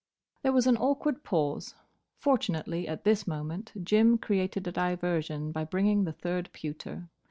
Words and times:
There 0.41 0.51
was 0.51 0.65
an 0.65 0.77
awkward 0.77 1.23
pause. 1.23 1.75
Fortunately 2.17 2.87
at 2.87 3.03
this 3.03 3.27
moment 3.27 3.71
Jim 3.83 4.17
created 4.17 4.65
a 4.65 4.71
diversion 4.71 5.51
by 5.51 5.63
bringing 5.63 6.05
the 6.05 6.11
third 6.13 6.49
pewter. 6.53 7.07